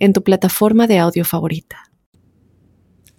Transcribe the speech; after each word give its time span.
en 0.00 0.12
tu 0.12 0.24
plataforma 0.24 0.86
de 0.86 0.98
audio 0.98 1.24
favorita. 1.24 1.76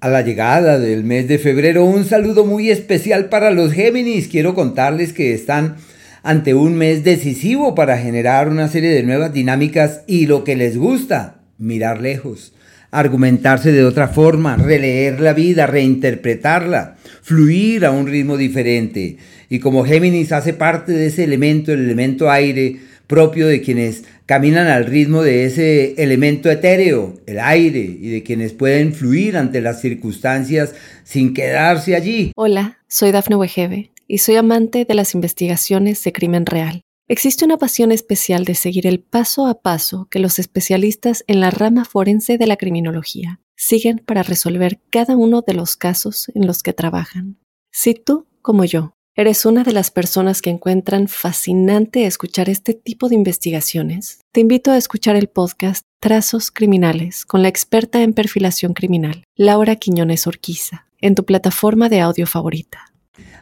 A 0.01 0.09
la 0.09 0.23
llegada 0.23 0.79
del 0.79 1.03
mes 1.03 1.27
de 1.27 1.37
febrero, 1.37 1.85
un 1.85 2.05
saludo 2.05 2.43
muy 2.43 2.71
especial 2.71 3.29
para 3.29 3.51
los 3.51 3.71
Géminis. 3.71 4.27
Quiero 4.27 4.55
contarles 4.55 5.13
que 5.13 5.33
están 5.33 5.77
ante 6.23 6.55
un 6.55 6.75
mes 6.75 7.03
decisivo 7.03 7.75
para 7.75 7.99
generar 7.99 8.49
una 8.49 8.67
serie 8.67 8.89
de 8.89 9.03
nuevas 9.03 9.31
dinámicas 9.31 10.01
y 10.07 10.25
lo 10.25 10.43
que 10.43 10.55
les 10.55 10.75
gusta, 10.75 11.43
mirar 11.59 12.01
lejos, 12.01 12.53
argumentarse 12.89 13.71
de 13.71 13.85
otra 13.85 14.07
forma, 14.07 14.57
releer 14.57 15.21
la 15.21 15.33
vida, 15.33 15.67
reinterpretarla, 15.67 16.97
fluir 17.21 17.85
a 17.85 17.91
un 17.91 18.07
ritmo 18.07 18.37
diferente. 18.37 19.17
Y 19.49 19.59
como 19.59 19.85
Géminis 19.85 20.31
hace 20.31 20.53
parte 20.53 20.93
de 20.93 21.07
ese 21.07 21.23
elemento, 21.23 21.73
el 21.73 21.81
elemento 21.81 22.31
aire, 22.31 22.79
propio 23.05 23.45
de 23.45 23.61
quienes 23.61 24.05
caminan 24.31 24.67
al 24.67 24.85
ritmo 24.85 25.23
de 25.23 25.43
ese 25.43 26.01
elemento 26.01 26.49
etéreo, 26.49 27.15
el 27.25 27.37
aire, 27.37 27.81
y 27.81 28.11
de 28.11 28.23
quienes 28.23 28.53
pueden 28.53 28.93
fluir 28.93 29.35
ante 29.35 29.59
las 29.59 29.81
circunstancias 29.81 30.73
sin 31.03 31.33
quedarse 31.33 31.97
allí. 31.97 32.31
Hola, 32.37 32.77
soy 32.87 33.11
Dafne 33.11 33.35
Wegebe 33.35 33.91
y 34.07 34.19
soy 34.19 34.37
amante 34.37 34.85
de 34.85 34.93
las 34.93 35.15
investigaciones 35.15 36.01
de 36.05 36.13
crimen 36.13 36.45
real. 36.45 36.79
Existe 37.09 37.43
una 37.43 37.57
pasión 37.57 37.91
especial 37.91 38.45
de 38.45 38.55
seguir 38.55 38.87
el 38.87 39.01
paso 39.01 39.47
a 39.47 39.61
paso 39.61 40.07
que 40.09 40.19
los 40.19 40.39
especialistas 40.39 41.25
en 41.27 41.41
la 41.41 41.51
rama 41.51 41.83
forense 41.83 42.37
de 42.37 42.47
la 42.47 42.55
criminología 42.55 43.41
siguen 43.57 43.97
para 43.97 44.23
resolver 44.23 44.79
cada 44.91 45.17
uno 45.17 45.41
de 45.45 45.55
los 45.55 45.75
casos 45.75 46.31
en 46.35 46.47
los 46.47 46.63
que 46.63 46.71
trabajan. 46.71 47.37
Si 47.69 47.95
tú, 47.95 48.27
como 48.41 48.63
yo, 48.63 48.95
¿Eres 49.13 49.45
una 49.45 49.65
de 49.65 49.73
las 49.73 49.91
personas 49.91 50.41
que 50.41 50.49
encuentran 50.49 51.09
fascinante 51.09 52.05
escuchar 52.05 52.47
este 52.47 52.73
tipo 52.73 53.09
de 53.09 53.15
investigaciones? 53.15 54.21
Te 54.31 54.39
invito 54.39 54.71
a 54.71 54.77
escuchar 54.77 55.17
el 55.17 55.27
podcast 55.27 55.83
Trazos 55.99 56.49
Criminales 56.49 57.25
con 57.25 57.41
la 57.41 57.49
experta 57.49 58.03
en 58.03 58.13
perfilación 58.13 58.73
criminal, 58.73 59.25
Laura 59.35 59.75
Quiñones 59.75 60.27
Orquiza, 60.27 60.85
en 61.01 61.15
tu 61.15 61.25
plataforma 61.25 61.89
de 61.89 61.99
audio 61.99 62.25
favorita. 62.25 62.93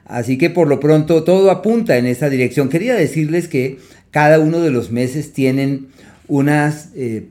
Así 0.06 0.40
que 0.40 0.50
por 0.50 0.68
lo 0.68 0.80
pronto 0.80 1.24
todo 1.24 1.52
apunta 1.52 1.98
en 1.98 2.08
esa 2.08 2.32
dirección. 2.32 2.70
Quería 2.70 2.96
decirles 2.96 3.48
que 3.48 3.78
cada 4.10 4.40
uno 4.40 4.62
de 4.62 4.72
los 4.72 4.90
meses 4.90 5.34
tienen 5.34 5.90
unas 6.28 6.90
eh, 6.96 7.28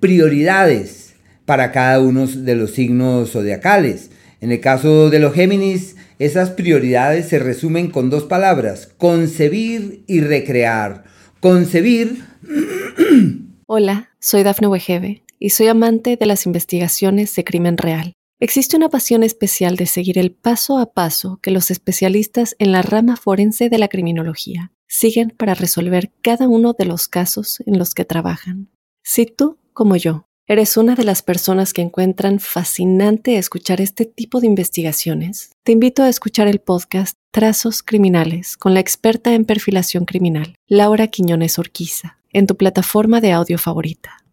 prioridades 0.00 1.12
para 1.44 1.72
cada 1.72 2.00
uno 2.00 2.26
de 2.26 2.54
los 2.54 2.70
signos 2.70 3.32
zodiacales. 3.32 4.08
En 4.40 4.50
el 4.50 4.60
caso 4.60 5.10
de 5.10 5.18
los 5.18 5.34
Géminis, 5.34 5.96
esas 6.18 6.50
prioridades 6.50 7.28
se 7.28 7.38
resumen 7.38 7.90
con 7.90 8.10
dos 8.10 8.24
palabras, 8.24 8.88
concebir 8.98 10.04
y 10.06 10.20
recrear. 10.20 11.04
Concebir... 11.40 12.24
Hola, 13.66 14.10
soy 14.20 14.42
Dafne 14.42 14.68
Wegebe 14.68 15.22
y 15.38 15.50
soy 15.50 15.68
amante 15.68 16.16
de 16.16 16.26
las 16.26 16.46
investigaciones 16.46 17.34
de 17.34 17.44
crimen 17.44 17.76
real. 17.76 18.12
Existe 18.38 18.76
una 18.76 18.88
pasión 18.88 19.22
especial 19.22 19.76
de 19.76 19.86
seguir 19.86 20.18
el 20.18 20.32
paso 20.32 20.78
a 20.78 20.92
paso 20.92 21.38
que 21.40 21.52
los 21.52 21.70
especialistas 21.70 22.56
en 22.58 22.72
la 22.72 22.82
rama 22.82 23.16
forense 23.16 23.68
de 23.68 23.78
la 23.78 23.88
criminología 23.88 24.72
siguen 24.88 25.30
para 25.30 25.54
resolver 25.54 26.12
cada 26.22 26.48
uno 26.48 26.74
de 26.76 26.84
los 26.84 27.08
casos 27.08 27.62
en 27.66 27.78
los 27.78 27.94
que 27.94 28.04
trabajan. 28.04 28.68
Si 29.04 29.26
tú, 29.26 29.58
como 29.72 29.96
yo, 29.96 30.26
¿Eres 30.48 30.76
una 30.76 30.96
de 30.96 31.04
las 31.04 31.22
personas 31.22 31.72
que 31.72 31.82
encuentran 31.82 32.40
fascinante 32.40 33.38
escuchar 33.38 33.80
este 33.80 34.06
tipo 34.06 34.40
de 34.40 34.48
investigaciones? 34.48 35.52
Te 35.62 35.70
invito 35.70 36.02
a 36.02 36.08
escuchar 36.08 36.48
el 36.48 36.58
podcast 36.58 37.16
Trazos 37.30 37.84
Criminales 37.84 38.56
con 38.56 38.74
la 38.74 38.80
experta 38.80 39.34
en 39.34 39.44
perfilación 39.44 40.04
criminal, 40.04 40.56
Laura 40.66 41.06
Quiñones 41.06 41.60
Orquiza, 41.60 42.18
en 42.32 42.48
tu 42.48 42.56
plataforma 42.56 43.20
de 43.20 43.30
audio 43.30 43.56
favorita. 43.56 44.24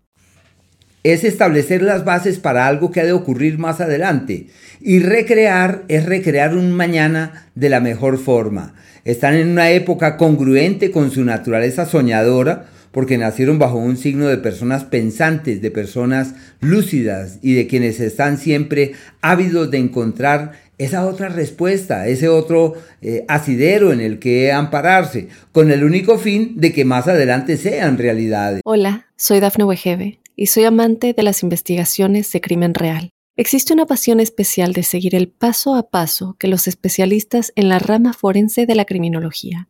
Es 1.03 1.23
establecer 1.23 1.83
las 1.83 2.03
bases 2.05 2.39
para 2.39 2.65
algo 2.65 2.89
que 2.89 3.01
ha 3.01 3.05
de 3.05 3.13
ocurrir 3.13 3.59
más 3.59 3.79
adelante. 3.79 4.47
Y 4.81 4.99
recrear 5.01 5.83
es 5.89 6.07
recrear 6.07 6.55
un 6.55 6.71
mañana 6.71 7.51
de 7.53 7.69
la 7.69 7.81
mejor 7.81 8.17
forma. 8.17 8.73
Están 9.05 9.35
en 9.35 9.49
una 9.49 9.69
época 9.69 10.17
congruente 10.17 10.89
con 10.89 11.11
su 11.11 11.23
naturaleza 11.23 11.85
soñadora, 11.85 12.65
porque 12.91 13.17
nacieron 13.17 13.59
bajo 13.59 13.77
un 13.77 13.97
signo 13.97 14.27
de 14.27 14.37
personas 14.37 14.83
pensantes, 14.83 15.61
de 15.61 15.71
personas 15.71 16.35
lúcidas 16.59 17.39
y 17.41 17.53
de 17.53 17.67
quienes 17.67 17.99
están 17.99 18.37
siempre 18.37 18.93
ávidos 19.21 19.71
de 19.71 19.77
encontrar 19.77 20.53
esa 20.77 21.05
otra 21.05 21.29
respuesta, 21.29 22.07
ese 22.07 22.29
otro 22.29 22.73
eh, 23.01 23.25
asidero 23.27 23.91
en 23.91 23.99
el 23.99 24.17
que 24.17 24.51
ampararse, 24.51 25.27
con 25.51 25.71
el 25.71 25.83
único 25.83 26.17
fin 26.17 26.53
de 26.55 26.71
que 26.71 26.85
más 26.85 27.07
adelante 27.07 27.57
sean 27.57 27.97
realidades. 27.97 28.61
Hola, 28.63 29.07
soy 29.17 29.41
Dafne 29.41 29.65
Wegebe 29.65 30.19
y 30.35 30.47
soy 30.47 30.63
amante 30.63 31.13
de 31.13 31.23
las 31.23 31.43
investigaciones 31.43 32.31
de 32.31 32.41
crimen 32.41 32.73
real. 32.73 33.11
Existe 33.35 33.73
una 33.73 33.85
pasión 33.85 34.19
especial 34.19 34.73
de 34.73 34.83
seguir 34.83 35.15
el 35.15 35.29
paso 35.29 35.75
a 35.75 35.89
paso 35.89 36.35
que 36.39 36.47
los 36.47 36.67
especialistas 36.67 37.53
en 37.55 37.69
la 37.69 37.79
rama 37.79 38.13
forense 38.13 38.65
de 38.65 38.75
la 38.75 38.85
criminología 38.85 39.69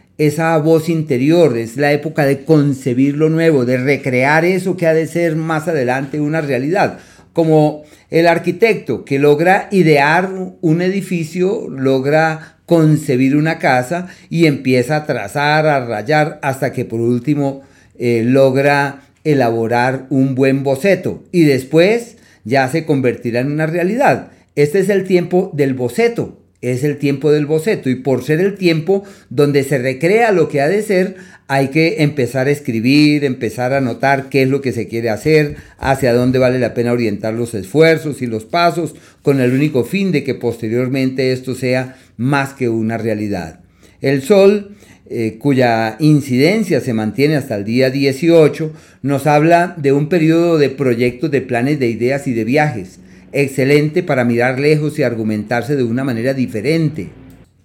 esa 0.27 0.55
voz 0.59 0.87
interior, 0.87 1.57
es 1.57 1.77
la 1.77 1.91
época 1.93 2.25
de 2.25 2.45
concebir 2.45 3.17
lo 3.17 3.29
nuevo, 3.29 3.65
de 3.65 3.77
recrear 3.77 4.45
eso 4.45 4.77
que 4.77 4.85
ha 4.85 4.93
de 4.93 5.07
ser 5.07 5.35
más 5.35 5.67
adelante 5.67 6.21
una 6.21 6.41
realidad. 6.41 6.99
Como 7.33 7.83
el 8.11 8.27
arquitecto 8.27 9.03
que 9.03 9.17
logra 9.17 9.67
idear 9.71 10.29
un 10.61 10.81
edificio, 10.83 11.67
logra 11.69 12.57
concebir 12.67 13.35
una 13.35 13.57
casa 13.57 14.09
y 14.29 14.45
empieza 14.45 14.97
a 14.97 15.05
trazar, 15.07 15.65
a 15.65 15.83
rayar, 15.85 16.39
hasta 16.43 16.71
que 16.71 16.85
por 16.85 16.99
último 16.99 17.63
eh, 17.97 18.21
logra 18.23 19.01
elaborar 19.23 20.05
un 20.11 20.35
buen 20.35 20.61
boceto 20.61 21.23
y 21.31 21.45
después 21.45 22.17
ya 22.43 22.67
se 22.67 22.85
convertirá 22.85 23.39
en 23.39 23.51
una 23.51 23.65
realidad. 23.65 24.29
Este 24.55 24.79
es 24.79 24.89
el 24.89 25.05
tiempo 25.05 25.49
del 25.55 25.73
boceto, 25.73 26.40
es 26.61 26.83
el 26.83 26.97
tiempo 26.97 27.31
del 27.31 27.45
boceto 27.45 27.89
y 27.89 27.95
por 27.95 28.23
ser 28.23 28.39
el 28.39 28.55
tiempo 28.55 29.03
donde 29.29 29.63
se 29.63 29.79
recrea 29.79 30.31
lo 30.31 30.47
que 30.47 30.61
ha 30.61 30.67
de 30.67 30.83
ser, 30.83 31.15
hay 31.47 31.69
que 31.69 32.03
empezar 32.03 32.47
a 32.47 32.51
escribir, 32.51 33.25
empezar 33.25 33.73
a 33.73 33.81
notar 33.81 34.29
qué 34.29 34.43
es 34.43 34.49
lo 34.49 34.61
que 34.61 34.71
se 34.71 34.87
quiere 34.87 35.09
hacer, 35.09 35.55
hacia 35.79 36.13
dónde 36.13 36.39
vale 36.39 36.59
la 36.59 36.73
pena 36.73 36.93
orientar 36.93 37.33
los 37.33 37.53
esfuerzos 37.55 38.21
y 38.21 38.27
los 38.27 38.45
pasos, 38.45 38.95
con 39.23 39.41
el 39.41 39.53
único 39.53 39.83
fin 39.83 40.11
de 40.11 40.23
que 40.23 40.35
posteriormente 40.35 41.31
esto 41.31 41.55
sea 41.55 41.97
más 42.15 42.53
que 42.53 42.69
una 42.69 42.97
realidad. 42.97 43.59
El 43.99 44.21
Sol, 44.21 44.75
eh, 45.09 45.37
cuya 45.39 45.97
incidencia 45.99 46.79
se 46.79 46.93
mantiene 46.93 47.35
hasta 47.35 47.55
el 47.55 47.65
día 47.65 47.89
18, 47.89 48.71
nos 49.01 49.27
habla 49.27 49.75
de 49.77 49.91
un 49.91 50.09
periodo 50.09 50.57
de 50.57 50.69
proyectos, 50.69 51.31
de 51.31 51.41
planes, 51.41 51.79
de 51.79 51.89
ideas 51.89 52.27
y 52.27 52.33
de 52.33 52.43
viajes 52.45 52.99
excelente 53.31 54.03
para 54.03 54.25
mirar 54.25 54.59
lejos 54.59 54.97
y 54.99 55.03
argumentarse 55.03 55.75
de 55.75 55.83
una 55.83 56.03
manera 56.03 56.33
diferente. 56.33 57.09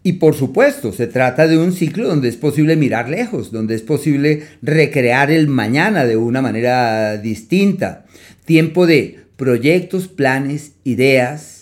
Y 0.03 0.15
por 0.15 0.35
supuesto, 0.35 0.93
se 0.93 1.09
trata 1.09 1.49
de 1.49 1.59
un 1.59 1.73
ciclo 1.73 2.07
donde 2.07 2.29
es 2.29 2.37
posible 2.37 2.77
mirar 2.77 3.09
lejos, 3.09 3.51
donde 3.51 3.75
es 3.75 3.83
posible 3.83 4.45
recrear 4.63 5.33
el 5.33 5.49
mañana 5.49 6.05
de 6.05 6.17
una 6.17 6.41
manera 6.43 7.17
distinta. 7.17 8.07
Tiempo 8.45 8.87
de 8.87 9.19
proyectos, 9.37 10.07
planes, 10.07 10.75
ideas, 10.85 11.57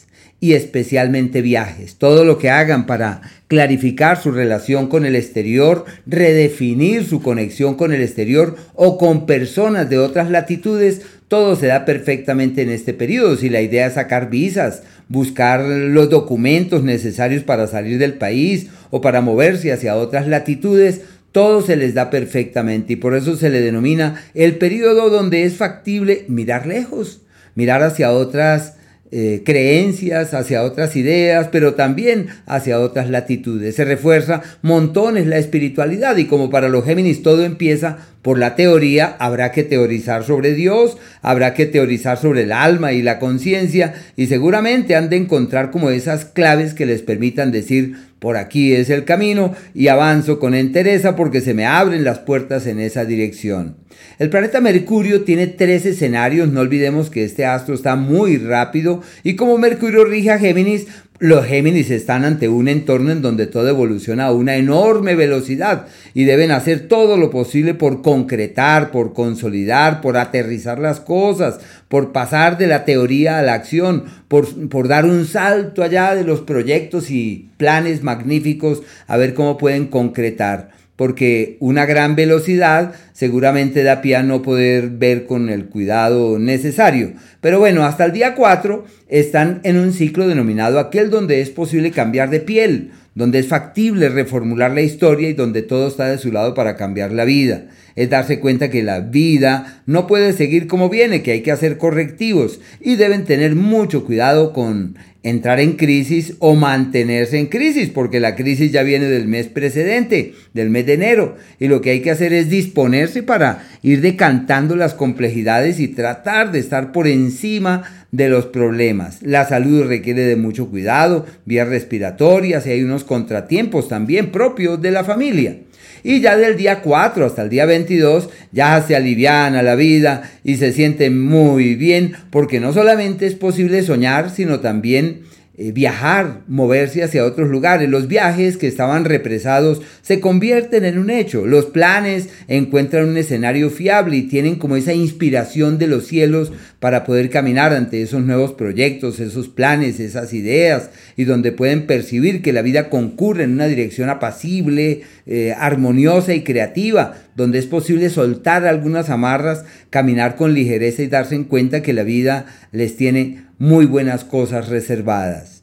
y 0.44 0.52
especialmente 0.52 1.40
viajes. 1.40 1.96
Todo 1.96 2.26
lo 2.26 2.36
que 2.36 2.50
hagan 2.50 2.84
para 2.84 3.22
clarificar 3.48 4.20
su 4.20 4.30
relación 4.30 4.88
con 4.88 5.06
el 5.06 5.16
exterior, 5.16 5.86
redefinir 6.04 7.06
su 7.06 7.22
conexión 7.22 7.76
con 7.76 7.94
el 7.94 8.02
exterior 8.02 8.54
o 8.74 8.98
con 8.98 9.24
personas 9.24 9.88
de 9.88 9.96
otras 9.96 10.30
latitudes, 10.30 11.00
todo 11.28 11.56
se 11.56 11.66
da 11.66 11.84
perfectamente 11.84 12.62
en 12.62 12.70
este 12.70 12.94
periodo. 12.94 13.36
Si 13.36 13.48
la 13.48 13.60
idea 13.60 13.86
es 13.86 13.94
sacar 13.94 14.30
visas, 14.30 14.82
buscar 15.08 15.60
los 15.60 16.10
documentos 16.10 16.82
necesarios 16.82 17.42
para 17.42 17.66
salir 17.66 17.98
del 17.98 18.14
país 18.14 18.68
o 18.90 19.00
para 19.00 19.20
moverse 19.20 19.72
hacia 19.72 19.96
otras 19.96 20.28
latitudes, 20.28 21.00
todo 21.32 21.62
se 21.62 21.76
les 21.76 21.94
da 21.94 22.10
perfectamente 22.10 22.92
y 22.92 22.96
por 22.96 23.16
eso 23.16 23.36
se 23.36 23.50
le 23.50 23.60
denomina 23.60 24.22
el 24.34 24.56
periodo 24.56 25.10
donde 25.10 25.42
es 25.42 25.56
factible 25.56 26.24
mirar 26.28 26.66
lejos, 26.66 27.22
mirar 27.56 27.82
hacia 27.82 28.12
otras 28.12 28.74
eh, 29.16 29.42
creencias, 29.44 30.34
hacia 30.34 30.64
otras 30.64 30.96
ideas, 30.96 31.46
pero 31.52 31.74
también 31.74 32.26
hacia 32.46 32.80
otras 32.80 33.08
latitudes. 33.08 33.76
Se 33.76 33.84
refuerza 33.84 34.42
montones 34.60 35.28
la 35.28 35.38
espiritualidad 35.38 36.16
y 36.16 36.24
como 36.24 36.50
para 36.50 36.68
los 36.68 36.84
Géminis 36.84 37.22
todo 37.22 37.44
empieza 37.44 37.98
por 38.22 38.40
la 38.40 38.56
teoría, 38.56 39.14
habrá 39.20 39.52
que 39.52 39.62
teorizar 39.62 40.24
sobre 40.24 40.54
Dios, 40.54 40.96
habrá 41.22 41.54
que 41.54 41.66
teorizar 41.66 42.18
sobre 42.18 42.42
el 42.42 42.50
alma 42.50 42.92
y 42.92 43.02
la 43.02 43.20
conciencia 43.20 43.94
y 44.16 44.26
seguramente 44.26 44.96
han 44.96 45.10
de 45.10 45.18
encontrar 45.18 45.70
como 45.70 45.90
esas 45.90 46.24
claves 46.24 46.74
que 46.74 46.84
les 46.84 47.02
permitan 47.02 47.52
decir 47.52 47.94
por 48.24 48.38
aquí 48.38 48.72
es 48.72 48.88
el 48.88 49.04
camino 49.04 49.54
y 49.74 49.88
avanzo 49.88 50.38
con 50.38 50.54
entereza 50.54 51.14
porque 51.14 51.42
se 51.42 51.52
me 51.52 51.66
abren 51.66 52.04
las 52.04 52.20
puertas 52.20 52.66
en 52.66 52.80
esa 52.80 53.04
dirección. 53.04 53.76
El 54.18 54.30
planeta 54.30 54.62
Mercurio 54.62 55.24
tiene 55.24 55.46
tres 55.46 55.84
escenarios, 55.84 56.48
no 56.48 56.60
olvidemos 56.60 57.10
que 57.10 57.22
este 57.22 57.44
astro 57.44 57.74
está 57.74 57.96
muy 57.96 58.38
rápido 58.38 59.02
y 59.24 59.36
como 59.36 59.58
Mercurio 59.58 60.06
rige 60.06 60.30
a 60.30 60.38
Géminis, 60.38 60.86
los 61.20 61.46
Géminis 61.46 61.90
están 61.90 62.24
ante 62.24 62.48
un 62.48 62.66
entorno 62.66 63.12
en 63.12 63.22
donde 63.22 63.46
todo 63.46 63.68
evoluciona 63.68 64.26
a 64.26 64.32
una 64.32 64.56
enorme 64.56 65.14
velocidad 65.14 65.86
y 66.12 66.24
deben 66.24 66.50
hacer 66.50 66.88
todo 66.88 67.16
lo 67.16 67.30
posible 67.30 67.74
por 67.74 68.02
concretar, 68.02 68.90
por 68.90 69.12
consolidar, 69.12 70.00
por 70.00 70.16
aterrizar 70.16 70.80
las 70.80 70.98
cosas, 70.98 71.60
por 71.88 72.10
pasar 72.10 72.58
de 72.58 72.66
la 72.66 72.84
teoría 72.84 73.38
a 73.38 73.42
la 73.42 73.54
acción, 73.54 74.04
por, 74.26 74.68
por 74.68 74.88
dar 74.88 75.04
un 75.04 75.24
salto 75.24 75.84
allá 75.84 76.16
de 76.16 76.24
los 76.24 76.40
proyectos 76.40 77.10
y 77.12 77.48
planes 77.58 78.02
magníficos 78.02 78.82
a 79.06 79.16
ver 79.16 79.34
cómo 79.34 79.56
pueden 79.56 79.86
concretar 79.86 80.70
porque 80.96 81.56
una 81.60 81.86
gran 81.86 82.14
velocidad 82.14 82.92
seguramente 83.12 83.82
da 83.82 84.00
pie 84.00 84.16
a 84.16 84.22
no 84.22 84.42
poder 84.42 84.88
ver 84.90 85.26
con 85.26 85.48
el 85.48 85.66
cuidado 85.66 86.38
necesario. 86.38 87.12
Pero 87.40 87.58
bueno, 87.58 87.84
hasta 87.84 88.04
el 88.04 88.12
día 88.12 88.34
4 88.34 88.84
están 89.08 89.60
en 89.64 89.76
un 89.76 89.92
ciclo 89.92 90.28
denominado 90.28 90.78
aquel 90.78 91.10
donde 91.10 91.40
es 91.40 91.50
posible 91.50 91.90
cambiar 91.90 92.30
de 92.30 92.40
piel, 92.40 92.92
donde 93.14 93.38
es 93.38 93.46
factible 93.48 94.08
reformular 94.08 94.72
la 94.72 94.82
historia 94.82 95.28
y 95.28 95.34
donde 95.34 95.62
todo 95.62 95.88
está 95.88 96.06
de 96.06 96.18
su 96.18 96.32
lado 96.32 96.54
para 96.54 96.76
cambiar 96.76 97.12
la 97.12 97.24
vida. 97.24 97.66
Es 97.96 98.10
darse 98.10 98.40
cuenta 98.40 98.70
que 98.70 98.82
la 98.82 99.00
vida 99.00 99.82
no 99.86 100.06
puede 100.06 100.32
seguir 100.32 100.66
como 100.66 100.88
viene, 100.88 101.22
que 101.22 101.32
hay 101.32 101.42
que 101.42 101.52
hacer 101.52 101.78
correctivos 101.78 102.60
y 102.80 102.96
deben 102.96 103.24
tener 103.24 103.54
mucho 103.54 104.04
cuidado 104.04 104.52
con 104.52 104.96
entrar 105.24 105.58
en 105.58 105.72
crisis 105.72 106.34
o 106.38 106.54
mantenerse 106.54 107.38
en 107.38 107.46
crisis, 107.46 107.88
porque 107.88 108.20
la 108.20 108.36
crisis 108.36 108.70
ya 108.70 108.82
viene 108.82 109.06
del 109.06 109.26
mes 109.26 109.48
precedente, 109.48 110.34
del 110.52 110.70
mes 110.70 110.86
de 110.86 110.92
enero, 110.92 111.36
y 111.58 111.66
lo 111.66 111.80
que 111.80 111.90
hay 111.90 112.00
que 112.00 112.10
hacer 112.10 112.32
es 112.32 112.50
disponerse 112.50 113.22
para 113.22 113.66
ir 113.82 114.02
decantando 114.02 114.76
las 114.76 114.94
complejidades 114.94 115.80
y 115.80 115.88
tratar 115.88 116.52
de 116.52 116.58
estar 116.60 116.92
por 116.92 117.08
encima 117.08 118.06
de 118.12 118.28
los 118.28 118.46
problemas. 118.46 119.22
La 119.22 119.48
salud 119.48 119.86
requiere 119.86 120.22
de 120.22 120.36
mucho 120.36 120.68
cuidado, 120.68 121.26
vías 121.46 121.68
respiratorias 121.68 122.66
y 122.66 122.70
hay 122.70 122.82
unos 122.82 123.02
contratiempos 123.02 123.88
también 123.88 124.30
propios 124.30 124.80
de 124.80 124.90
la 124.90 125.04
familia. 125.04 125.56
Y 126.04 126.20
ya 126.20 126.36
del 126.36 126.56
día 126.56 126.82
4 126.82 127.24
hasta 127.24 127.42
el 127.42 127.48
día 127.48 127.64
22 127.64 128.28
ya 128.52 128.80
se 128.86 128.94
aliviana 128.94 129.62
la 129.62 129.74
vida 129.74 130.30
y 130.44 130.56
se 130.56 130.72
siente 130.72 131.08
muy 131.08 131.74
bien 131.74 132.12
porque 132.30 132.60
no 132.60 132.74
solamente 132.74 133.26
es 133.26 133.34
posible 133.34 133.82
soñar, 133.82 134.30
sino 134.30 134.60
también 134.60 135.22
eh, 135.56 135.70
viajar, 135.70 136.40
moverse 136.48 137.04
hacia 137.04 137.24
otros 137.24 137.48
lugares. 137.48 137.88
Los 137.88 138.08
viajes 138.08 138.56
que 138.56 138.66
estaban 138.66 139.04
represados 139.04 139.82
se 140.02 140.18
convierten 140.18 140.84
en 140.84 140.98
un 140.98 141.10
hecho. 141.10 141.46
Los 141.46 141.66
planes 141.66 142.28
encuentran 142.48 143.08
un 143.08 143.16
escenario 143.16 143.70
fiable 143.70 144.16
y 144.16 144.22
tienen 144.22 144.56
como 144.56 144.74
esa 144.74 144.94
inspiración 144.94 145.78
de 145.78 145.86
los 145.86 146.06
cielos 146.06 146.52
para 146.80 147.04
poder 147.04 147.30
caminar 147.30 147.72
ante 147.72 148.02
esos 148.02 148.24
nuevos 148.24 148.54
proyectos, 148.54 149.20
esos 149.20 149.48
planes, 149.48 150.00
esas 150.00 150.32
ideas, 150.32 150.90
y 151.16 151.22
donde 151.22 151.52
pueden 151.52 151.86
percibir 151.86 152.42
que 152.42 152.52
la 152.52 152.62
vida 152.62 152.90
concurre 152.90 153.44
en 153.44 153.52
una 153.52 153.66
dirección 153.66 154.10
apacible, 154.10 155.02
eh, 155.26 155.54
armoniosa 155.56 156.34
y 156.34 156.42
creativa, 156.42 157.14
donde 157.36 157.58
es 157.58 157.66
posible 157.66 158.10
soltar 158.10 158.66
algunas 158.66 159.10
amarras, 159.10 159.64
caminar 159.90 160.36
con 160.36 160.54
ligereza 160.54 161.02
y 161.02 161.08
darse 161.08 161.34
en 161.34 161.44
cuenta 161.44 161.82
que 161.82 161.92
la 161.92 162.02
vida 162.02 162.46
les 162.72 162.96
tiene 162.96 163.44
muy 163.58 163.86
buenas 163.86 164.24
cosas 164.24 164.68
reservadas. 164.68 165.62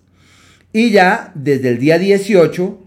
Y 0.73 0.91
ya 0.91 1.31
desde 1.35 1.69
el 1.69 1.79
día 1.79 1.97
18, 1.97 2.79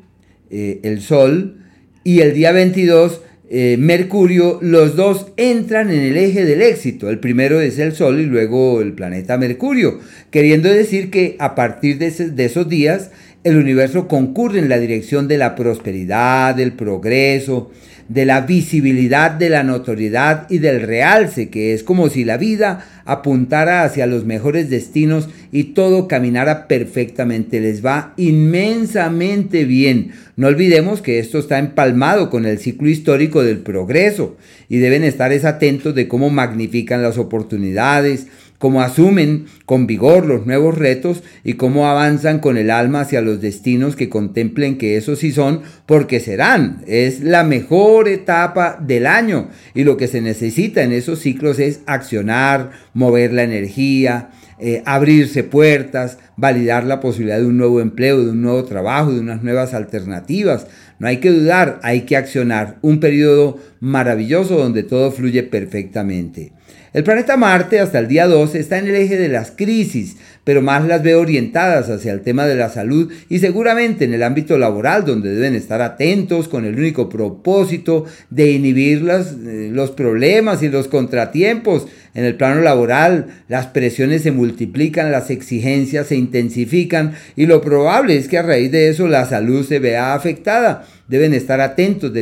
eh, 0.51 0.81
el 0.83 1.01
Sol, 1.01 1.59
y 2.03 2.21
el 2.21 2.35
día 2.35 2.53
22, 2.53 3.21
eh, 3.51 3.77
Mercurio, 3.79 4.59
los 4.63 4.97
dos 4.97 5.29
entran 5.37 5.91
en 5.91 6.01
el 6.01 6.17
eje 6.17 6.45
del 6.45 6.63
éxito. 6.63 7.11
El 7.11 7.19
primero 7.19 7.61
es 7.61 7.79
el 7.79 7.93
Sol 7.93 8.21
y 8.21 8.27
luego 8.27 8.81
el 8.81 8.95
planeta 8.95 9.37
Mercurio, 9.37 10.01
queriendo 10.31 10.69
decir 10.69 11.11
que 11.11 11.37
a 11.39 11.55
partir 11.55 11.99
de, 11.99 12.11
de 12.11 12.45
esos 12.45 12.69
días 12.69 13.11
el 13.45 13.59
universo 13.59 14.09
concurre 14.09 14.59
en 14.59 14.71
la 14.71 14.79
dirección 14.79 15.29
de 15.29 15.37
la 15.37 15.55
prosperidad, 15.55 16.55
del 16.55 16.73
progreso, 16.73 17.71
de 18.09 18.27
la 18.27 18.43
visibilidad, 18.43 19.31
de 19.31 19.51
la 19.51 19.63
notoriedad 19.63 20.47
y 20.51 20.59
del 20.59 20.81
realce, 20.81 21.49
que 21.49 21.73
es 21.73 21.83
como 21.83 22.09
si 22.09 22.25
la 22.25 22.37
vida 22.37 22.87
apuntara 23.05 23.83
hacia 23.83 24.07
los 24.07 24.25
mejores 24.25 24.71
destinos 24.71 25.29
y 25.53 25.75
todo 25.75 26.09
caminara 26.09 26.69
perfectamente. 26.69 27.61
Les 27.61 27.85
va 27.85 28.15
inmensamente 28.17 29.65
bien. 29.65 30.13
No 30.37 30.49
olvidemos 30.49 31.01
que 31.01 31.19
esto 31.19 31.39
está 31.39 31.59
empalmado 31.59 32.31
con 32.31 32.47
el 32.47 32.59
ciclo 32.59 32.89
histórico 32.89 33.43
del 33.43 33.59
progreso 33.59 34.37
y 34.69 34.79
deben 34.79 35.05
estar 35.05 35.33
atentos 35.33 35.95
de 35.95 36.09
cómo 36.09 36.31
magnifican 36.31 37.03
las 37.03 37.19
oportunidades, 37.19 38.27
cómo 38.65 38.81
asumen 38.81 39.45
con 39.67 39.87
vigor 39.87 40.25
los 40.25 40.47
nuevos 40.47 40.79
retos 40.79 41.23
y 41.45 41.53
cómo 41.53 41.87
avanzan 41.87 42.39
con 42.39 42.57
el 42.57 42.71
alma 42.71 43.03
hacia 43.03 43.21
los 43.21 43.43
destinos 43.43 43.95
que 43.95 44.09
contemplen 44.09 44.79
que 44.79 44.97
esos 44.97 45.19
sí 45.19 45.33
son, 45.33 45.61
porque 45.85 46.19
serán. 46.19 46.83
Es 46.87 47.21
la 47.21 47.45
mejor 47.45 48.09
etapa 48.09 48.79
del 48.81 49.05
año 49.05 49.51
y 49.75 49.85
lo 49.85 49.99
que 49.99 50.09
se 50.09 50.23
necesita 50.23 50.83
en 50.83 50.93
esos 50.93 51.19
ciclos 51.19 51.59
es 51.59 51.81
accionar, 51.85 52.71
mover 52.95 53.35
la 53.35 53.43
energía, 53.43 54.31
eh, 54.59 54.83
abrirse 54.87 55.45
puertas, 55.45 56.17
validar 56.39 56.85
la 56.85 57.01
posibilidad 57.01 57.41
de 57.41 57.45
un 57.45 57.59
nuevo 57.59 57.83
empleo, 57.83 58.25
de 58.25 58.31
un 58.31 58.41
nuevo 58.41 58.65
trabajo, 58.65 59.13
de 59.13 59.21
unas 59.21 59.43
nuevas 59.43 59.75
alternativas. 59.75 60.69
No 60.99 61.09
hay 61.09 61.19
que 61.19 61.31
dudar, 61.31 61.81
hay 61.83 62.03
que 62.03 62.17
accionar. 62.17 62.79
Un 62.81 62.99
periodo 62.99 63.59
maravilloso 63.85 64.57
donde 64.57 64.83
todo 64.83 65.13
fluye 65.13 65.43
perfectamente. 65.43 66.53
El 66.95 67.03
planeta 67.03 67.37
Marte 67.37 67.81
hasta 67.81 67.99
el 67.99 68.07
día 68.07 68.27
2 68.29 68.55
está 68.55 68.79
en 68.79 68.87
el 68.87 68.95
eje 68.95 69.19
de 69.19 69.29
las 69.29 69.51
crisis, 69.51 70.17
pero 70.45 70.63
más 70.63 70.87
las 70.87 71.03
veo 71.03 71.21
orientadas 71.21 71.91
hacia 71.91 72.13
el 72.13 72.21
tema 72.21 72.47
de 72.47 72.55
la 72.55 72.69
salud 72.69 73.13
y 73.29 73.41
seguramente 73.41 74.05
en 74.05 74.15
el 74.15 74.23
ámbito 74.23 74.57
laboral 74.59 75.05
donde 75.05 75.35
deben 75.35 75.57
estar 75.57 75.83
atentos 75.83 76.47
con 76.47 76.65
el 76.65 76.79
único 76.79 77.09
propósito 77.09 78.05
de 78.31 78.53
inhibir 78.53 79.05
eh, 79.09 79.71
los 79.73 79.91
problemas 79.91 80.63
y 80.63 80.69
los 80.69 80.87
contratiempos. 80.87 81.89
En 82.15 82.25
el 82.25 82.37
plano 82.37 82.61
laboral 82.61 83.27
las 83.49 83.67
presiones 83.67 84.23
se 84.23 84.31
multiplican, 84.31 85.11
las 85.11 85.31
exigencias 85.31 86.07
se 86.07 86.17
intensifican 86.17 87.15
y 87.35 87.47
lo 87.47 87.61
probable 87.61 88.17
es 88.17 88.29
que 88.29 88.39
a 88.39 88.43
raíz 88.43 88.71
de 88.71 88.89
eso 88.89 89.09
la 89.09 89.27
salud 89.27 89.67
se 89.67 89.81
vea 89.81 90.15
afectada 90.15 90.87
deben 91.09 91.35
estar 91.35 91.61
atentos, 91.61 92.13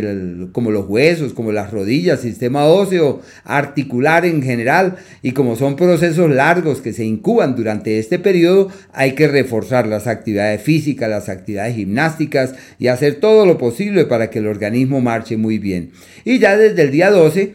como 0.53 0.71
los 0.71 0.89
huesos, 0.89 1.33
como 1.33 1.52
las 1.53 1.71
rodillas, 1.71 2.21
sistema 2.21 2.67
óseo, 2.67 3.21
articular 3.45 4.25
en 4.25 4.43
general, 4.43 4.97
y 5.23 5.33
como 5.33 5.57
son 5.57 5.77
procesos 5.77 6.31
largos 6.31 6.81
que 6.81 6.93
se 6.93 7.05
incuban 7.05 7.55
durante 7.55 7.99
este 7.99 8.19
periodo, 8.19 8.69
hay 8.93 9.13
que 9.13 9.29
reforzar 9.29 9.87
las 9.87 10.07
actividades 10.07 10.63
físicas, 10.63 11.09
las 11.09 11.29
actividades 11.29 11.77
gimnásticas 11.77 12.55
y 12.79 12.89
hacer 12.89 13.17
todo 13.17 13.47
lo 13.47 13.59
posible 13.59 14.05
para 14.05 14.31
que 14.31 14.41
el 14.41 14.47
organismo 14.47 15.01
marche 15.01 15.37
muy 15.37 15.59
bien. 15.59 15.93
Y 16.25 16.39
ya 16.39 16.57
desde 16.57 16.83
el 16.83 16.91
día 16.91 17.11
12, 17.11 17.55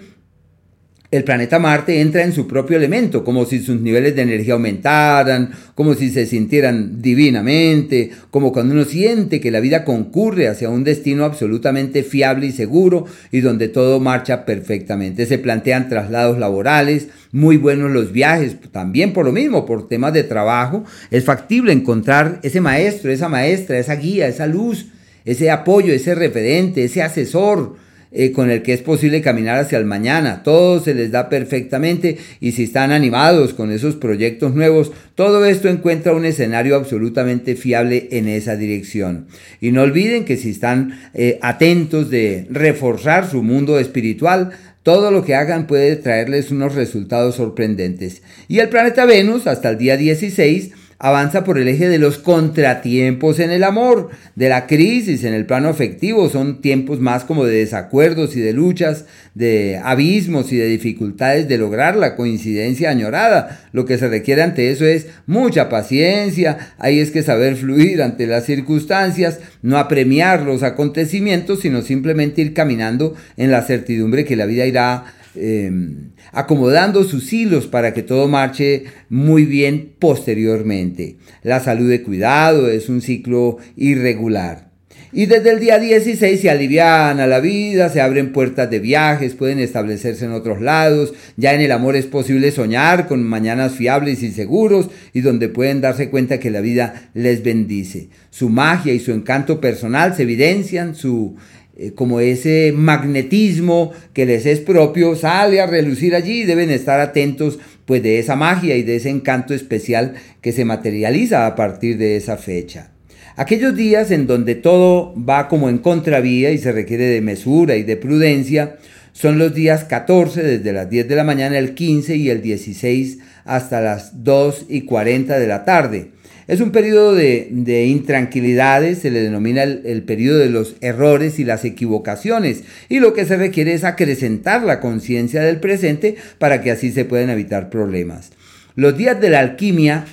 el 1.09 1.23
planeta 1.23 1.57
Marte 1.57 2.01
entra 2.01 2.23
en 2.23 2.33
su 2.33 2.47
propio 2.47 2.75
elemento, 2.75 3.23
como 3.23 3.45
si 3.45 3.59
sus 3.59 3.79
niveles 3.79 4.13
de 4.15 4.23
energía 4.23 4.55
aumentaran, 4.55 5.51
como 5.73 5.93
si 5.93 6.09
se 6.09 6.25
sintieran 6.25 7.01
divinamente, 7.01 8.11
como 8.29 8.51
cuando 8.51 8.73
uno 8.73 8.83
siente 8.83 9.39
que 9.39 9.49
la 9.49 9.61
vida 9.61 9.85
concurre 9.85 10.49
hacia 10.49 10.69
un 10.69 10.83
destino 10.83 11.23
absolutamente 11.23 12.03
fiable 12.03 12.47
y 12.47 12.51
seguro 12.51 13.05
y 13.31 13.39
donde 13.39 13.69
todo 13.69 14.01
marcha 14.01 14.43
perfectamente. 14.45 15.25
Se 15.25 15.37
plantean 15.37 15.87
traslados 15.87 16.37
laborales, 16.39 17.07
muy 17.31 17.55
buenos 17.55 17.91
los 17.91 18.11
viajes, 18.11 18.57
también 18.73 19.13
por 19.13 19.25
lo 19.25 19.31
mismo, 19.31 19.65
por 19.65 19.87
temas 19.87 20.11
de 20.11 20.25
trabajo, 20.25 20.83
es 21.09 21.23
factible 21.23 21.71
encontrar 21.71 22.41
ese 22.43 22.59
maestro, 22.59 23.11
esa 23.11 23.29
maestra, 23.29 23.79
esa 23.79 23.95
guía, 23.95 24.27
esa 24.27 24.45
luz, 24.45 24.87
ese 25.23 25.51
apoyo, 25.51 25.93
ese 25.93 26.15
referente, 26.15 26.83
ese 26.83 27.01
asesor, 27.01 27.75
eh, 28.19 28.31
con 28.31 28.49
el 28.49 28.63
que 28.63 28.73
es 28.73 28.81
posible 28.81 29.21
caminar 29.21 29.59
hacia 29.59 29.77
el 29.77 29.85
mañana. 29.85 30.41
Todo 30.41 30.79
se 30.79 30.95
les 30.95 31.11
da 31.11 31.29
perfectamente 31.29 32.17
y 32.39 32.53
si 32.53 32.63
están 32.63 32.91
animados 32.91 33.53
con 33.53 33.71
esos 33.71 33.95
proyectos 33.95 34.55
nuevos, 34.55 34.91
todo 35.13 35.45
esto 35.45 35.69
encuentra 35.69 36.13
un 36.13 36.25
escenario 36.25 36.75
absolutamente 36.75 37.55
fiable 37.55 38.07
en 38.11 38.27
esa 38.27 38.55
dirección. 38.55 39.27
Y 39.61 39.71
no 39.71 39.83
olviden 39.83 40.25
que 40.25 40.35
si 40.35 40.49
están 40.49 40.99
eh, 41.13 41.37
atentos 41.43 42.09
de 42.09 42.47
reforzar 42.49 43.29
su 43.29 43.43
mundo 43.43 43.77
espiritual, 43.77 44.49
todo 44.81 45.11
lo 45.11 45.23
que 45.23 45.35
hagan 45.35 45.67
puede 45.67 45.95
traerles 45.95 46.49
unos 46.49 46.73
resultados 46.73 47.35
sorprendentes. 47.35 48.23
Y 48.47 48.57
el 48.57 48.69
planeta 48.69 49.05
Venus, 49.05 49.45
hasta 49.45 49.69
el 49.69 49.77
día 49.77 49.95
16, 49.95 50.71
avanza 50.99 51.43
por 51.43 51.59
el 51.59 51.67
eje 51.67 51.87
de 51.87 51.99
los 51.99 52.17
contratiempos 52.17 53.39
en 53.39 53.51
el 53.51 53.63
amor, 53.63 54.09
de 54.35 54.49
la 54.49 54.65
crisis 54.65 55.23
en 55.23 55.33
el 55.33 55.45
plano 55.45 55.69
afectivo. 55.69 56.29
Son 56.29 56.61
tiempos 56.61 56.99
más 56.99 57.23
como 57.23 57.45
de 57.45 57.57
desacuerdos 57.57 58.35
y 58.35 58.39
de 58.39 58.53
luchas, 58.53 59.05
de 59.35 59.79
abismos 59.83 60.51
y 60.51 60.57
de 60.57 60.67
dificultades 60.67 61.47
de 61.47 61.59
lograr 61.59 61.95
la 61.95 62.15
coincidencia 62.15 62.89
añorada. 62.89 63.61
Lo 63.71 63.85
que 63.85 63.97
se 63.97 64.07
requiere 64.07 64.41
ante 64.41 64.71
eso 64.71 64.85
es 64.85 65.07
mucha 65.27 65.69
paciencia, 65.69 66.73
hay 66.79 66.99
es 66.99 67.11
que 67.11 67.21
saber 67.21 67.55
fluir 67.55 68.01
ante 68.01 68.25
las 68.25 68.45
circunstancias, 68.45 69.39
no 69.61 69.77
apremiar 69.77 70.41
los 70.41 70.63
acontecimientos, 70.63 71.59
sino 71.61 71.83
simplemente 71.83 72.41
ir 72.41 72.53
caminando 72.53 73.15
en 73.37 73.51
la 73.51 73.61
certidumbre 73.61 74.25
que 74.25 74.35
la 74.35 74.47
vida 74.47 74.65
irá 74.65 75.13
Em, 75.35 76.11
acomodando 76.31 77.03
sus 77.03 77.31
hilos 77.31 77.67
para 77.67 77.93
que 77.93 78.03
todo 78.03 78.27
marche 78.27 78.85
muy 79.09 79.45
bien 79.45 79.93
posteriormente. 79.99 81.17
La 81.43 81.59
salud 81.59 81.89
de 81.89 82.01
cuidado 82.01 82.69
es 82.69 82.89
un 82.89 83.01
ciclo 83.01 83.57
irregular. 83.75 84.67
Y 85.13 85.25
desde 85.25 85.51
el 85.51 85.59
día 85.61 85.79
16 85.79 86.41
se 86.41 86.49
aliviana 86.49 87.27
la 87.27 87.39
vida, 87.39 87.89
se 87.89 88.01
abren 88.01 88.33
puertas 88.33 88.69
de 88.69 88.79
viajes, 88.79 89.35
pueden 89.35 89.59
establecerse 89.59 90.25
en 90.25 90.33
otros 90.33 90.61
lados. 90.61 91.13
Ya 91.37 91.53
en 91.53 91.61
el 91.61 91.71
amor 91.71 91.95
es 91.95 92.05
posible 92.05 92.51
soñar 92.51 93.07
con 93.07 93.23
mañanas 93.23 93.73
fiables 93.73 94.21
y 94.21 94.31
seguros 94.31 94.89
y 95.13 95.21
donde 95.21 95.47
pueden 95.47 95.79
darse 95.79 96.09
cuenta 96.09 96.39
que 96.39 96.51
la 96.51 96.59
vida 96.59 97.09
les 97.13 97.41
bendice. 97.41 98.09
Su 98.31 98.49
magia 98.49 98.93
y 98.93 98.99
su 98.99 99.13
encanto 99.13 99.61
personal 99.61 100.13
se 100.13 100.23
evidencian, 100.23 100.93
su 100.93 101.37
eh, 101.79 101.91
como 101.93 102.19
ese 102.19 102.73
magnetismo 102.75 103.91
que 104.13 104.25
les 104.25 104.47
es 104.47 104.59
propio 104.59 105.15
sale 105.15 105.61
a 105.61 105.67
relucir 105.67 106.15
allí 106.15 106.43
deben 106.43 106.71
estar 106.71 106.99
atentos 106.99 107.59
pues 107.85 108.01
de 108.01 108.17
esa 108.17 108.35
magia 108.35 108.75
y 108.75 108.81
de 108.81 108.95
ese 108.95 109.09
encanto 109.09 109.53
especial 109.53 110.15
que 110.41 110.53
se 110.53 110.65
materializa 110.65 111.45
a 111.45 111.55
partir 111.55 111.99
de 111.99 112.17
esa 112.17 112.35
fecha. 112.37 112.89
Aquellos 113.35 113.75
días 113.75 114.09
en 114.09 114.25
donde 114.25 114.55
todo 114.55 115.13
va 115.17 115.47
como 115.47 115.69
en 115.69 115.77
contravía 115.77 116.49
y 116.49 116.57
se 116.57 116.71
requiere 116.71 117.05
de 117.05 117.21
mesura 117.21 117.75
y 117.75 117.83
de 117.83 117.95
prudencia 117.95 118.77
son 119.13 119.37
los 119.37 119.53
días 119.53 119.83
14 119.83 120.41
desde 120.41 120.73
las 120.73 120.89
10 120.89 121.07
de 121.07 121.15
la 121.15 121.23
mañana, 121.23 121.59
el 121.59 121.75
15 121.75 122.15
y 122.15 122.31
el 122.31 122.41
16 122.41 123.19
hasta 123.45 123.81
las 123.81 124.23
2 124.23 124.65
y 124.69 124.81
40 124.81 125.37
de 125.37 125.47
la 125.47 125.63
tarde. 125.63 126.11
Es 126.47 126.61
un 126.61 126.71
periodo 126.71 127.13
de, 127.13 127.85
intranquilidades, 127.87 128.99
se 128.99 129.11
le 129.11 129.21
denomina 129.21 129.63
el, 129.63 129.81
el, 129.85 130.03
periodo 130.03 130.39
de 130.39 130.49
los 130.49 130.77
errores 130.79 131.39
y 131.39 131.43
las 131.43 131.65
equivocaciones, 131.65 132.63
y 132.87 132.99
lo 132.99 133.13
que 133.13 133.25
se 133.25 133.35
requiere 133.35 133.73
es 133.73 133.83
acrecentar 133.83 134.63
la 134.63 134.79
conciencia 134.79 135.41
del 135.41 135.59
presente 135.59 136.15
para 136.39 136.61
que 136.61 136.71
así 136.71 136.91
se 136.91 137.03
puedan 137.03 137.29
evitar 137.29 137.69
problemas. 137.69 138.31
Los 138.75 138.97
días 138.97 139.19
de 139.19 139.29
la 139.29 139.39
alquimia 139.39 140.05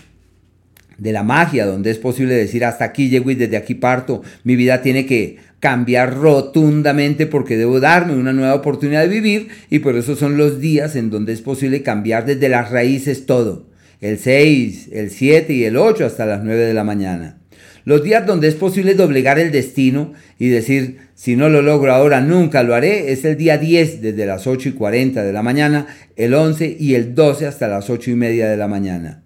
de 0.98 1.12
la 1.12 1.22
magia, 1.22 1.66
donde 1.66 1.90
es 1.90 1.98
posible 1.98 2.34
decir 2.34 2.64
hasta 2.64 2.84
aquí 2.84 3.10
llego 3.10 3.30
y 3.30 3.36
desde 3.36 3.56
aquí 3.56 3.74
parto, 3.74 4.22
mi 4.42 4.56
vida 4.56 4.82
tiene 4.82 5.06
que 5.06 5.36
cambiar 5.60 6.14
rotundamente 6.16 7.26
porque 7.26 7.56
debo 7.56 7.78
darme 7.78 8.14
una 8.14 8.32
nueva 8.32 8.54
oportunidad 8.54 9.02
de 9.02 9.08
vivir 9.08 9.48
y 9.70 9.78
por 9.78 9.96
eso 9.96 10.16
son 10.16 10.36
los 10.36 10.60
días 10.60 10.96
en 10.96 11.10
donde 11.10 11.32
es 11.32 11.42
posible 11.42 11.82
cambiar 11.82 12.26
desde 12.26 12.48
las 12.48 12.70
raíces 12.70 13.26
todo 13.26 13.73
el 14.04 14.18
6, 14.18 14.90
el 14.92 15.10
7 15.10 15.54
y 15.54 15.64
el 15.64 15.78
8 15.78 16.04
hasta 16.04 16.26
las 16.26 16.44
9 16.44 16.66
de 16.66 16.74
la 16.74 16.84
mañana. 16.84 17.38
Los 17.86 18.04
días 18.04 18.26
donde 18.26 18.48
es 18.48 18.54
posible 18.54 18.94
doblegar 18.94 19.38
el 19.38 19.50
destino 19.50 20.12
y 20.38 20.48
decir, 20.48 20.98
si 21.14 21.36
no 21.36 21.48
lo 21.48 21.62
logro 21.62 21.90
ahora, 21.90 22.20
nunca 22.20 22.62
lo 22.62 22.74
haré, 22.74 23.12
es 23.12 23.24
el 23.24 23.38
día 23.38 23.56
10 23.56 24.02
desde 24.02 24.26
las 24.26 24.46
8 24.46 24.68
y 24.68 24.72
40 24.72 25.24
de 25.24 25.32
la 25.32 25.42
mañana, 25.42 25.86
el 26.16 26.34
11 26.34 26.76
y 26.78 26.94
el 26.94 27.14
12 27.14 27.46
hasta 27.46 27.66
las 27.66 27.88
8 27.88 28.10
y 28.10 28.14
media 28.14 28.46
de 28.46 28.58
la 28.58 28.68
mañana. 28.68 29.22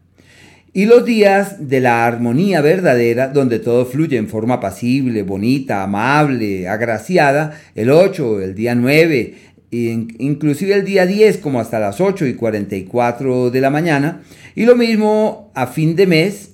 Y 0.72 0.86
los 0.86 1.04
días 1.04 1.68
de 1.68 1.80
la 1.80 2.06
armonía 2.06 2.60
verdadera, 2.60 3.26
donde 3.26 3.58
todo 3.58 3.84
fluye 3.84 4.16
en 4.16 4.28
forma 4.28 4.60
pasible, 4.60 5.24
bonita, 5.24 5.82
amable, 5.82 6.68
agraciada, 6.68 7.58
el 7.74 7.90
8, 7.90 8.42
el 8.42 8.54
día 8.54 8.76
9, 8.76 9.34
inclusive 9.70 10.74
el 10.74 10.84
día 10.84 11.06
10 11.06 11.38
como 11.38 11.60
hasta 11.60 11.78
las 11.78 12.00
8 12.00 12.26
y 12.26 12.34
44 12.34 13.50
de 13.50 13.60
la 13.60 13.70
mañana. 13.70 14.22
Y 14.54 14.64
lo 14.64 14.76
mismo 14.76 15.50
a 15.54 15.66
fin 15.66 15.96
de 15.96 16.06
mes, 16.06 16.50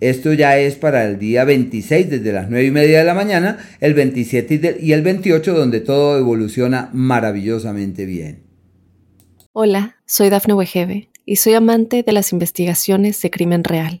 esto 0.00 0.32
ya 0.32 0.58
es 0.58 0.76
para 0.76 1.04
el 1.04 1.18
día 1.18 1.44
26 1.44 2.10
desde 2.10 2.32
las 2.32 2.50
9 2.50 2.66
y 2.66 2.70
media 2.70 2.98
de 2.98 3.04
la 3.04 3.14
mañana, 3.14 3.58
el 3.80 3.94
27 3.94 4.78
y 4.80 4.92
el 4.92 5.02
28 5.02 5.54
donde 5.54 5.80
todo 5.80 6.18
evoluciona 6.18 6.90
maravillosamente 6.92 8.06
bien. 8.06 8.44
Hola, 9.52 9.96
soy 10.06 10.30
Dafne 10.30 10.54
Wegebe 10.54 11.08
y 11.24 11.36
soy 11.36 11.54
amante 11.54 12.02
de 12.02 12.12
las 12.12 12.32
investigaciones 12.32 13.20
de 13.20 13.30
crimen 13.30 13.64
real. 13.64 14.00